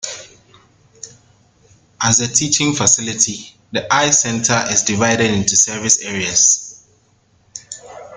As 2.01 2.21
a 2.21 2.27
teaching 2.27 2.73
facility, 2.73 3.53
The 3.71 3.85
Eye 3.93 4.09
Center 4.09 4.59
is 4.71 4.81
divided 4.81 5.29
into 5.29 5.55
service 5.55 5.99
areas. 6.01 6.83